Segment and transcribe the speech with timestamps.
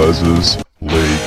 [0.00, 1.20] Les's League.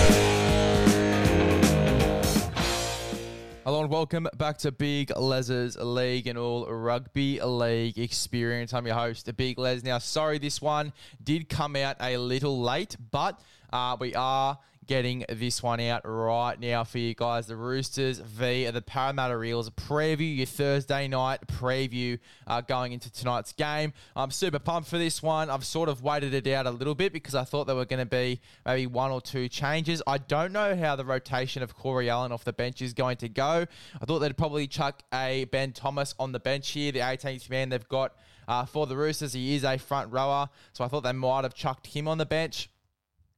[3.64, 8.74] Hello and welcome back to Big Les's League and all rugby league experience.
[8.74, 9.84] I'm your host, Big Les.
[9.84, 10.92] Now, sorry, this one
[11.24, 13.40] did come out a little late, but
[13.72, 17.48] uh, we are getting this one out right now for you guys.
[17.48, 23.54] The Roosters v the Parramatta Eels preview, your Thursday night preview uh, going into tonight's
[23.54, 23.94] game.
[24.16, 25.50] I'm super pumped for this one.
[25.50, 28.00] I've sort of waited it out a little bit because I thought there were going
[28.00, 30.02] to be maybe one or two changes.
[30.08, 33.30] I don't know how the rotation of Corey Allen off the bench is going to
[33.30, 33.66] go.
[34.02, 37.70] I thought they'd probably chuck a Ben Thomas on the bench here, the 18th man
[37.70, 38.14] they've got
[38.48, 39.34] uh, for the Roosters.
[39.34, 42.26] He is a front rower, so I thought they might have chucked him on the
[42.26, 42.70] bench.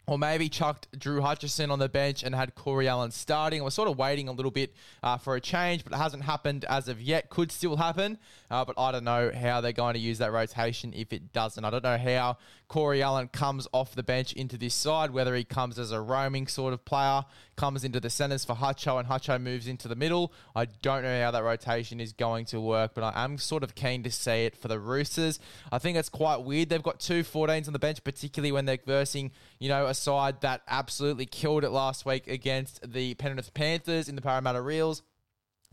[0.08, 3.64] Or maybe chucked Drew Hutchison on the bench and had Corey Allen starting.
[3.64, 6.64] We're sort of waiting a little bit uh, for a change, but it hasn't happened
[6.66, 7.30] as of yet.
[7.30, 8.20] Could still happen,
[8.52, 11.66] uh, but I don't know how they're going to use that rotation if it doesn't.
[11.66, 15.44] I don't know how Corey Allen comes off the bench into this side, whether he
[15.44, 17.24] comes as a roaming sort of player,
[17.56, 20.34] comes into the centres for Hutcho, and Hutcho moves into the middle.
[20.56, 23.76] I don't know how that rotation is going to work, but I am sort of
[23.76, 25.40] keen to see it for the Roosters.
[25.72, 26.70] I think it's quite weird.
[26.70, 30.42] They've got two 14s on the bench, particularly when they're versing, you know, a side
[30.42, 35.02] that absolutely killed it last week against the Penrith Panthers in the Parramatta Eels.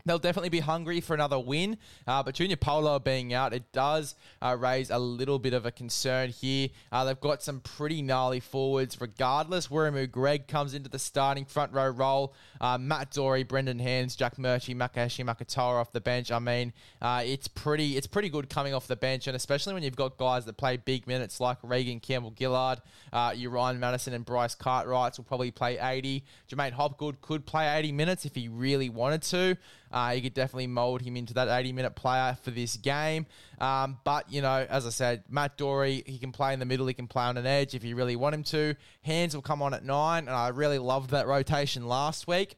[0.05, 4.15] They'll definitely be hungry for another win, uh, but Junior Paulo being out, it does
[4.41, 6.67] uh, raise a little bit of a concern here.
[6.91, 9.67] Uh, they've got some pretty gnarly forwards regardless.
[9.67, 12.33] Wiremu Greig comes into the starting front row role.
[12.59, 16.33] Uh, Matt Doorey, Brendan Hands, Jack Murchie, Makashi Makatoa off the bench.
[16.33, 19.83] I mean, uh, it's pretty it's pretty good coming off the bench, and especially when
[19.83, 22.81] you've got guys that play big minutes like Reagan Campbell Gillard,
[23.13, 26.25] uh, Ryan Matterson, and Bryce Cartwright will probably play 80.
[26.51, 29.57] J'maine Hopgood could play 80 minutes if he really wanted to.
[29.93, 33.27] Uh, you could definitely mould him into that 80 minute player for this game.
[33.59, 36.87] Um, but, you know, as I said, Matt Doorey, he can play in the middle,
[36.87, 38.75] he can play on an edge if you really want him to.
[39.03, 42.57] Hands will come on at nine, and I really loved that rotation last week.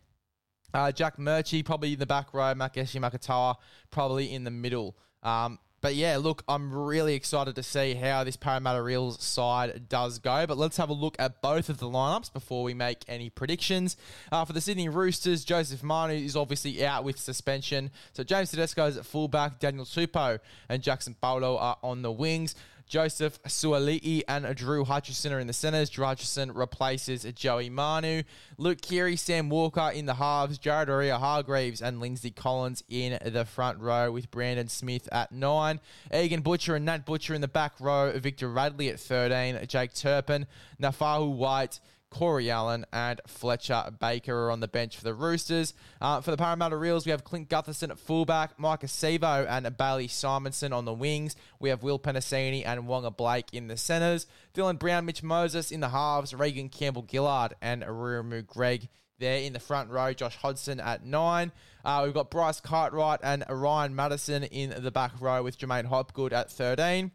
[0.73, 2.53] Uh, Jack Murchie, probably in the back row.
[2.53, 3.55] Makeshi Makatoa,
[3.91, 4.97] probably in the middle.
[5.21, 10.19] Um, but yeah, look, I'm really excited to see how this Parramatta Eels side does
[10.19, 10.47] go.
[10.47, 13.95] But let's have a look at both of the lineups before we make any predictions.
[14.31, 17.91] Uh, for the Sydney Roosters, Joseph Manu is obviously out with suspension.
[18.13, 22.55] So James Tedesco is at fullback, Daniel Tupou and Jackson Paulo are on the wings.
[22.87, 25.89] Joseph Suali'i and Drew Hutchison are in the centres.
[25.89, 28.23] Drew Hutchison replaces Joey Manu.
[28.57, 30.57] Luke Keary, Sam Walker in the halves.
[30.57, 35.79] Jared Waerea-Hargreaves and Lindsay Collins in the front row with Brandon Smith at nine.
[36.13, 38.11] Egan Butcher and Nat Butcher in the back row.
[38.17, 39.65] Victor Radley at 13.
[39.67, 40.45] Jake Turpin.
[40.81, 41.79] Naufahu Whyte.
[42.15, 45.73] Corey Allen and Fletcher Baker are on the bench for the Roosters.
[45.99, 50.07] Uh, for the Parramatta Eels, we have Clint Gutherson at fullback, Maika Sivo and Bailey
[50.07, 51.35] Simonsson on the wings.
[51.59, 54.27] We have Will Penisini and Waqa Blake in the centres.
[54.53, 58.87] Dylan Brown, Mitch Moses in the halves, Reagan Campbell Gillard and Wiremu Greig
[59.19, 60.13] there in the front row.
[60.13, 61.51] Josh Hodgson at nine.
[61.83, 66.31] Uh, we've got Bryce Cartwright and Ryan Matterson in the back row with J'maine Hopgood
[66.31, 67.11] at 13.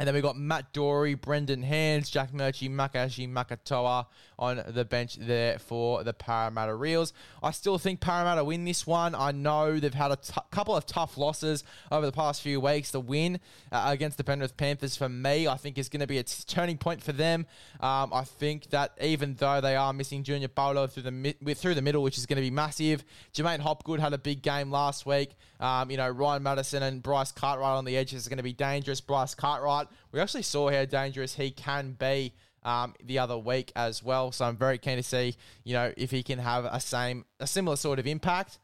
[0.00, 4.06] And then we've got Matt Doorey, Brendan Hands, Jack Murchie, Makashi Makatoa
[4.38, 7.12] on the bench there for the Parramatta Eels.
[7.42, 9.14] I still think Parramatta win this one.
[9.14, 12.92] I know they've had a t- couple of tough losses over the past few weeks.
[12.92, 13.40] The win
[13.70, 16.44] uh, against the Penrith Panthers, for me, I think is going to be a t-
[16.46, 17.44] turning point for them.
[17.80, 21.74] Um, I think that even though they are missing Junior Paulo through the mi- through
[21.74, 25.04] the middle, which is going to be massive, J'maine Hopgood had a big game last
[25.04, 25.36] week.
[25.60, 28.54] Um, you know, Ryan Matterson and Bryce Cartwright on the edges is going to be
[28.54, 29.00] dangerous.
[29.00, 32.32] Bryce Cartwright we actually saw how dangerous he can be
[32.62, 34.32] um, the other week as well.
[34.32, 37.46] So I'm very keen to see, you know, if he can have a same, a
[37.46, 38.58] similar sort of impact.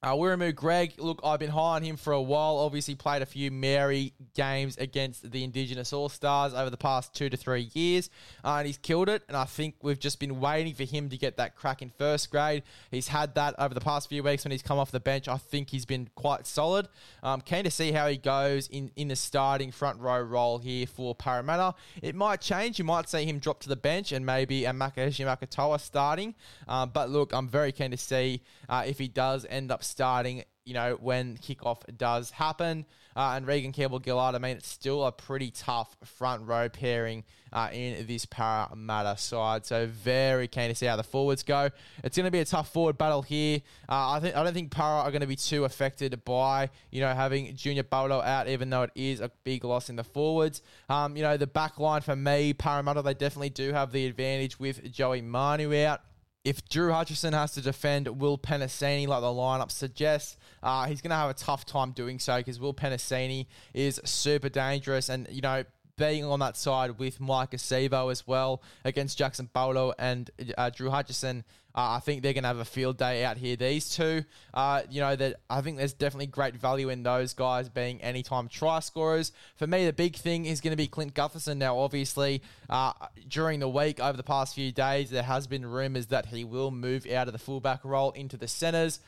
[0.00, 2.58] Uh, Wiremu Greig, look, I've been high on him for a while.
[2.58, 7.28] Obviously, played a few Maori games against the Indigenous All Stars over the past two
[7.28, 8.08] to three years,
[8.44, 9.24] uh, and he's killed it.
[9.26, 12.30] And I think we've just been waiting for him to get that crack in first
[12.30, 12.62] grade.
[12.92, 15.26] He's had that over the past few weeks when he's come off the bench.
[15.26, 16.86] I think he's been quite solid.
[17.24, 20.86] Um, keen to see how he goes in, in the starting front row role here
[20.86, 21.74] for Parramatta.
[22.02, 22.78] It might change.
[22.78, 26.36] You might see him drop to the bench and maybe a Makashi Makatoa starting.
[26.68, 30.44] Um, but look, I'm very keen to see uh, if he does end up starting,
[30.64, 32.86] you know, when kickoff does happen.
[33.16, 37.24] Uh, and Reagan Campbell Gillard, I mean, it's still a pretty tough front row pairing
[37.52, 39.66] uh, in this Parramatta side.
[39.66, 41.70] So very keen to see how the forwards go.
[42.04, 43.60] It's going to be a tough forward battle here.
[43.88, 47.00] Uh, I think I don't think Para are going to be too affected by you
[47.00, 50.62] know having Junior Paulo out, even though it is a big loss in the forwards.
[50.88, 54.60] Um, you know the back line for me, Parramatta, they definitely do have the advantage
[54.60, 56.02] with Joey Manu out
[56.44, 61.10] if Drew Hutchison has to defend Will Penisini like the lineup suggests, uh, he's going
[61.10, 65.08] to have a tough time doing so because Will Penisini is super dangerous.
[65.08, 65.64] And, you know,
[65.96, 70.90] being on that side with Maika Sivo as well against Jackson Paulo and uh, Drew
[70.90, 71.44] Hutchison.
[71.78, 73.54] Uh, I think they're going to have a field day out here.
[73.54, 77.68] These two, uh, you know, that I think there's definitely great value in those guys
[77.68, 79.30] being anytime try scorers.
[79.54, 81.58] For me, the big thing is going to be Clint Gutherson.
[81.58, 82.94] Now, obviously, uh,
[83.28, 86.72] during the week over the past few days, there has been rumours that he will
[86.72, 88.98] move out of the fullback role into the centres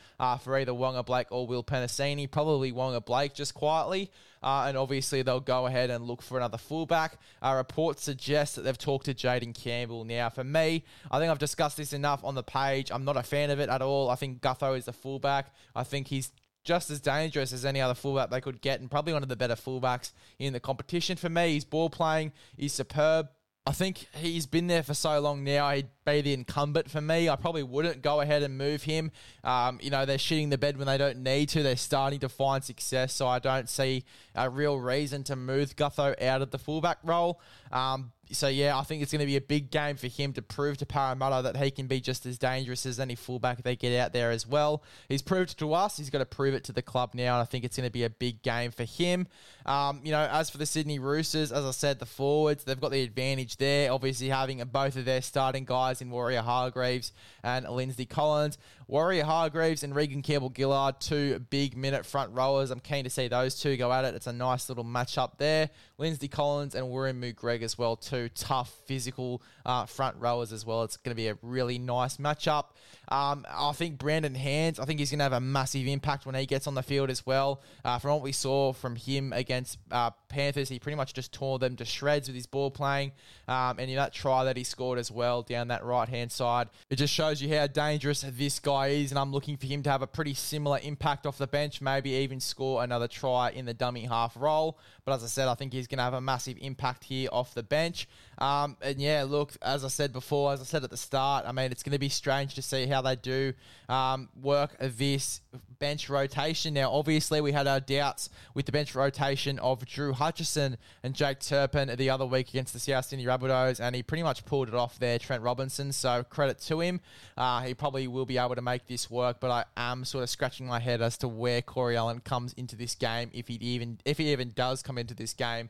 [0.40, 2.30] for either Waqa Blake or Will Penisini.
[2.30, 4.12] Probably Waqa Blake just quietly.
[4.42, 7.18] And obviously, they'll go ahead and look for another fullback.
[7.42, 10.04] Uh, reports suggest that they've talked to Jayden Campbell.
[10.04, 12.90] Now, for me, I think I've discussed this enough on the page.
[12.92, 14.10] I'm not a fan of it at all.
[14.10, 15.52] I think Gutho is the fullback.
[15.74, 16.32] I think he's
[16.64, 19.36] just as dangerous as any other fullback they could get, and probably one of the
[19.36, 21.16] better fullbacks in the competition.
[21.16, 23.28] For me, his ball playing is superb.
[23.66, 25.70] I think he's been there for so long now.
[25.70, 27.28] He'd be the incumbent for me.
[27.28, 29.12] I probably wouldn't go ahead and move him.
[29.44, 31.62] Um, you know, they're shitting the bed when they don't need to.
[31.62, 34.04] They're starting to find success, so I don't see
[34.34, 37.40] a real reason to move Gutho out of the fullback role.
[37.70, 40.42] Um, so yeah, I think it's going to be a big game for him to
[40.42, 43.98] prove to Parramatta that he can be just as dangerous as any fullback they get
[43.98, 44.82] out there as well.
[45.08, 47.44] He's proved to us; he's got to prove it to the club now, and I
[47.44, 49.26] think it's going to be a big game for him.
[49.66, 52.90] Um, you know, as for the Sydney Roosters, as I said, the forwards they've got
[52.90, 57.12] the advantage there, obviously having both of their starting guys in Waerea-Hargreaves
[57.42, 58.58] and Lindsay Collins.
[58.90, 62.72] Waerea-Hargreaves and Reagan Campbell Gillard, two big minute front rowers.
[62.72, 64.16] I'm keen to see those two go at it.
[64.16, 65.70] It's a nice little matchup there.
[65.96, 68.19] Lindsay Collins and Wiremu Greig as well, too.
[68.28, 70.82] Tough physical uh, front rowers as well.
[70.82, 72.66] It's going to be a really nice matchup.
[73.08, 76.34] Um, I think Brandon Hands, I think he's going to have a massive impact when
[76.34, 77.60] he gets on the field as well.
[77.84, 81.58] Uh, from what we saw from him against uh, Panthers, he pretty much just tore
[81.58, 83.12] them to shreds with his ball playing.
[83.48, 86.96] Um, and that try that he scored as well down that right hand side, it
[86.96, 89.10] just shows you how dangerous this guy is.
[89.10, 92.10] And I'm looking for him to have a pretty similar impact off the bench, maybe
[92.10, 94.78] even score another try in the dummy half role.
[95.04, 97.54] But as I said, I think he's going to have a massive impact here off
[97.54, 98.08] the bench.
[98.38, 101.52] Um, and yeah, look, as I said before, as I said at the start, I
[101.52, 103.52] mean, it's going to be strange to see how they do
[103.88, 105.42] um, work this
[105.78, 106.72] bench rotation.
[106.72, 111.40] Now, obviously, we had our doubts with the bench rotation of Drew Hutchison and Jake
[111.40, 114.74] Turpin the other week against the South Sydney Rabbitohs, and he pretty much pulled it
[114.74, 115.92] off there, Trent Robinson.
[115.92, 117.00] So credit to him.
[117.36, 120.30] Uh, he probably will be able to make this work, but I am sort of
[120.30, 123.98] scratching my head as to where Corey Allen comes into this game, if he even
[124.06, 125.68] if he even does come into this game.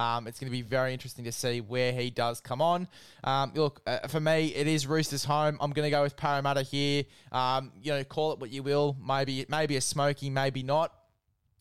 [0.00, 2.88] Um, it's going to be very interesting to see where he does come on.
[3.22, 5.58] Um, look, uh, for me, it is Roosters home.
[5.60, 7.04] I'm going to go with Parramatta here.
[7.30, 8.96] Um, you know, call it what you will.
[9.06, 10.94] Maybe it maybe a smoky, maybe not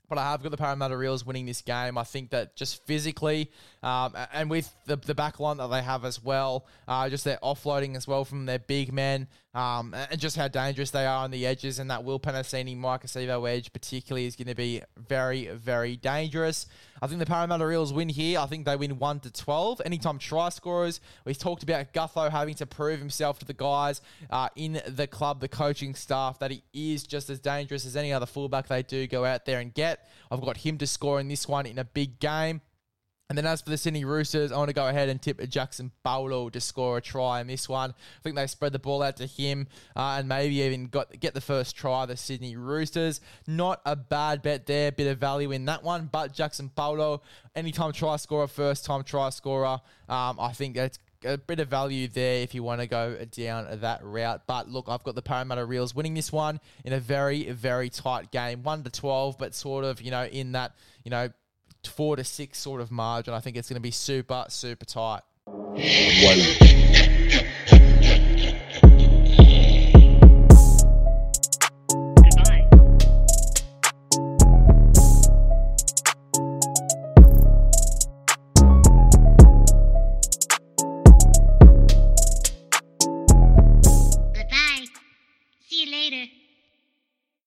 [0.09, 1.97] but I have got the Parramatta Eels winning this game.
[1.97, 3.51] I think that just physically,
[3.83, 7.37] um, and with the, the back line that they have as well, uh, just their
[7.43, 11.31] offloading as well from their big men, um, and just how dangerous they are on
[11.31, 15.95] the edges, and that Will Penisini, Maika edge particularly is going to be very, very
[15.97, 16.67] dangerous.
[17.01, 18.39] I think the Parramatta Eels win here.
[18.39, 19.81] I think they win 1 to 12.
[19.85, 24.49] Anytime try scorers, we've talked about Gutho having to prove himself to the guys uh,
[24.55, 28.25] in the club, the coaching staff, that he is just as dangerous as any other
[28.25, 30.09] fullback they do go out there and get.
[30.29, 32.61] I've got him to score in this one in a big game.
[33.29, 35.91] And then as for the Sydney Roosters, I want to go ahead and tip Jackson
[36.03, 37.91] Paulo to score a try in this one.
[37.91, 41.35] I think they spread the ball out to him uh, and maybe even got get
[41.35, 42.07] the first try.
[42.07, 46.09] The Sydney Roosters, not a bad bet there, bit of value in that one.
[46.11, 47.21] But Jackson Paulo,
[47.55, 52.07] anytime try scorer, first time try scorer, um, I think that's a bit of value
[52.07, 54.41] there if you want to go down that route.
[54.47, 58.31] But look, I've got the Parramatta Eels winning this one in a very, very tight
[58.31, 61.29] game, one to twelve, but sort of you know in that you know
[61.87, 63.33] four to six sort of margin.
[63.33, 65.21] I think it's going to be super, super tight.